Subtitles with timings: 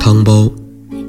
[0.00, 0.50] 汤包。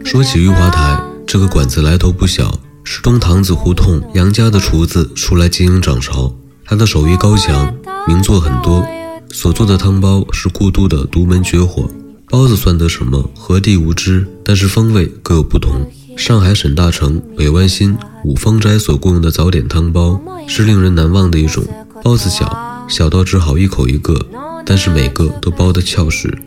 [0.04, 2.53] 说起玉华台这个馆子，来头不小，
[2.83, 6.33] 是东堂子胡同杨家的厨子出来经营掌勺。
[6.65, 7.74] 他的手艺高强，
[8.07, 8.85] 名作很多，
[9.31, 11.89] 所做的汤包是故都的独门绝活。
[12.29, 13.29] 包子算得什么？
[13.35, 14.26] 何地无知？
[14.44, 15.90] 但是风味各有不同。
[16.16, 21.63] 上海沈大成、北湾新、五芳斋所供应的早点汤包，是令人难忘的一种。
[22.03, 24.20] 包子小，小到只好一口一个，
[24.65, 26.37] 但是每个都包得俏实。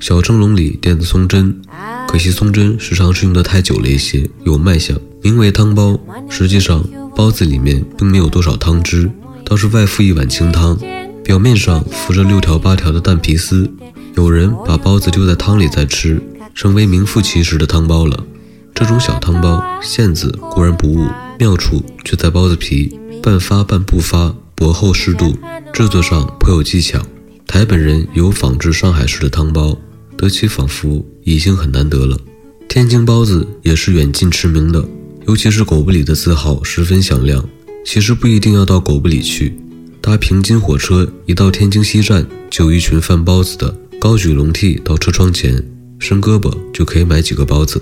[0.00, 1.60] 小蒸笼里垫的松针，
[2.06, 4.96] 可惜松针时常是用的太久了一些，有卖相。
[5.22, 5.98] 名为汤包，
[6.28, 6.84] 实际上
[7.16, 9.10] 包子里面并没有多少汤汁，
[9.44, 10.78] 倒是外附一碗清汤，
[11.24, 13.70] 表面上浮着六条八条的蛋皮丝。
[14.14, 16.22] 有人把包子丢在汤里再吃，
[16.54, 18.24] 成为名副其实的汤包了。
[18.74, 21.06] 这种小汤包馅子固然不误，
[21.38, 25.36] 妙处却在包子皮半发半不发，薄厚适度，
[25.72, 27.00] 制作上颇有技巧。
[27.46, 29.76] 台本人有仿制上海式的汤包。
[30.18, 32.18] 得其仿佛已经很难得了。
[32.68, 34.86] 天津包子也是远近驰名的，
[35.26, 37.42] 尤其是狗不理的字号十分响亮。
[37.84, 39.54] 其实不一定要到狗不理去，
[40.02, 45.64] 搭平津火车一到天津西站，就有一群贩包子的，高举笼屉到车窗前，
[45.98, 47.80] 伸胳膊就可以买几个包子。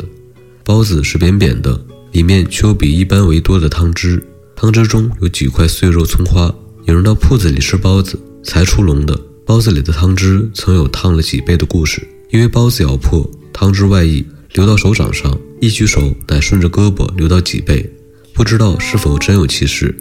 [0.63, 4.23] 包子是扁扁的，里面却有比一般为多的汤汁，
[4.55, 6.55] 汤汁中有几块碎肉葱花。
[6.85, 12.07] 有人到铺子里吃包子才出笼的，包子里的汤汁曾有烫了几倍的故事。
[12.31, 14.25] 因为包子咬破，汤汁外溢，
[14.55, 17.89] 流到手掌上，一举手乃顺着胳膊流到脊背，
[18.35, 19.95] 不知道是否真有其事。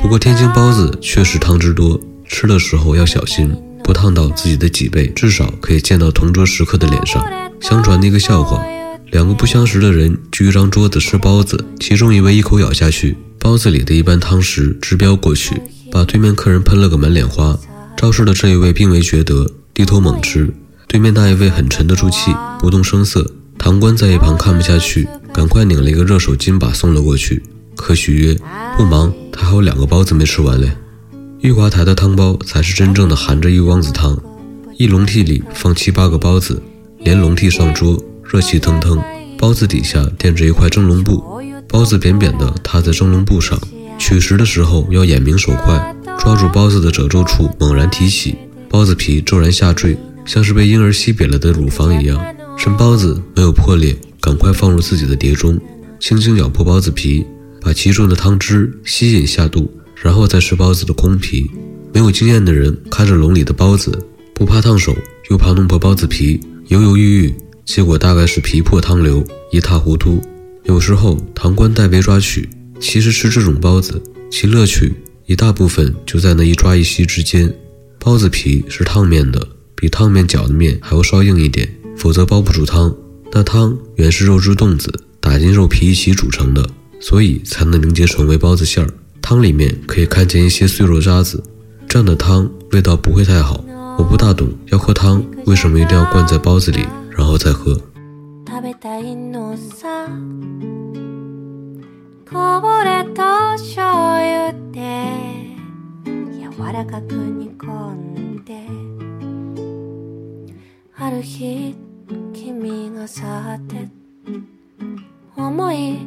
[0.00, 3.54] 不过天津包子确实汤汁多，吃的时候要小心，
[3.84, 7.24] 不烫到自己的脊背，至少可以溅到同桌食客的脸上。
[7.60, 8.64] 相传的一个笑话：
[9.10, 15.60] 两个不相识的人聚一张桌子吃包子，其中一位一口咬下去，包子里的一半汤匙直飙过去，
[15.92, 17.58] 把对面客人喷了个满脸花。
[17.96, 20.52] 肇事的这一位并未觉得，低头猛吃。
[20.90, 23.24] 对面那一位很沉得住气，不动声色。
[23.56, 27.40] 唐官在一旁看不下去，赶快拧了一个热手巾把送了过去。
[27.76, 28.36] 可许曰
[28.76, 30.72] ：“不忙，他还有两个包子没吃完嘞。”
[31.42, 34.18] 玉华台的汤包才是真正的含着一汪子汤，
[34.78, 36.60] 一笼屉里放七八个包子，
[36.98, 39.00] 连笼屉上桌，热气腾腾。
[39.38, 41.22] 包子底下垫着一块蒸笼布，
[41.68, 43.56] 包子扁扁的塌在蒸笼布上。
[43.96, 48.36] 取食的时候要眼明手快，抓住包子的褶皱处猛然提起，
[48.68, 49.96] 包子皮骤然下坠。
[50.24, 52.22] 像是被婴儿吸瘪了的乳房一样，
[52.56, 55.58] 趁包子没有破裂，赶快放入自己的碟中，
[55.98, 57.24] 轻轻咬破包子皮，
[57.60, 61.50] 把其中的汤汁吸引下肚，然后再吃包子的空皮。
[61.92, 63.98] 没有经验的人看着笼里的包子，
[64.34, 64.96] 不怕烫手，
[65.30, 70.22] 又怕弄破包子皮，犹犹豫豫，结果大概是皮破汤流，一塌糊涂。
[70.64, 72.48] 有时候堂官代为抓取，
[72.78, 74.00] 其实吃这种包子，
[74.30, 74.92] 其乐趣
[75.26, 77.52] 一大部分就在那一抓一吸之间。
[77.98, 79.46] 包子皮是烫面的。
[79.80, 82.94] 比汤面搅的面还要稍硬一点，否则包不住汤。
[83.32, 86.68] 那汤原是肉汁冻子打进肉皮一起煮成的，
[87.00, 88.90] 所以才能凝结成为包子馅儿。
[89.22, 91.42] 汤里面可以看见一些碎肉渣子，
[91.88, 93.64] 这样的汤味道不会太好。
[93.96, 96.84] 我不大懂，要喝汤为什么一定要灌在包子里，
[97.16, 97.80] 然后再喝。
[111.20, 111.76] 日
[112.32, 113.24] 君が去
[113.56, 113.88] って
[115.36, 115.98] 思い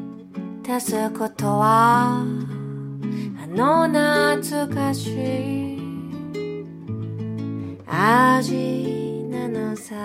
[0.63, 5.79] 出すことはあの懐かしい
[7.88, 9.96] 味なのさ。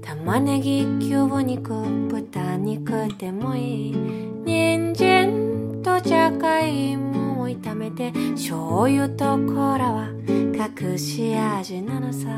[0.00, 1.74] 玉ねぎ牛肉
[2.08, 3.96] 豚肉でもいい。
[4.44, 12.28] 人参とじゃがいもを炒めて醤油とコーラは隠し味なのさ。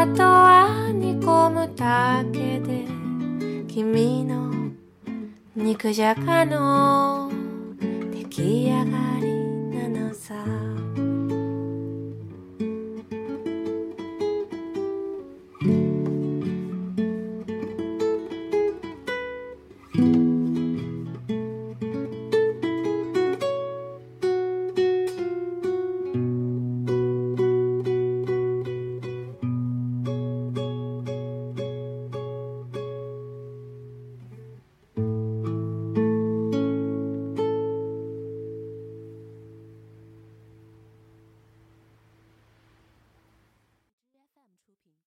[0.00, 2.86] あとは煮込むだけで
[3.66, 4.52] 君の
[5.56, 7.28] 肉じゃがの
[8.12, 9.34] 出来上がり
[9.76, 10.77] なのさ。